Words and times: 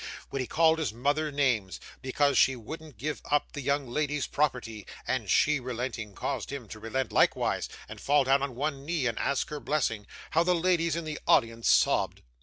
When 0.31 0.39
he 0.39 0.47
called 0.47 0.79
his 0.79 0.91
mother 0.91 1.31
names, 1.31 1.79
because 2.01 2.35
she 2.35 2.55
wouldn't 2.55 2.97
give 2.97 3.21
up 3.29 3.51
the 3.51 3.61
young 3.61 3.87
lady's 3.87 4.25
property, 4.25 4.87
and 5.05 5.29
she 5.29 5.59
relenting, 5.59 6.15
caused 6.15 6.51
him 6.51 6.67
to 6.69 6.79
relent 6.79 7.11
likewise, 7.11 7.69
and 7.87 8.01
fall 8.01 8.23
down 8.23 8.41
on 8.41 8.55
one 8.55 8.83
knee 8.83 9.05
and 9.05 9.19
ask 9.19 9.49
her 9.49 9.59
blessing, 9.59 10.07
how 10.31 10.41
the 10.41 10.55
ladies 10.55 10.95
in 10.95 11.03
the 11.05 11.19
audience 11.27 11.69
sobbed! 11.69 12.23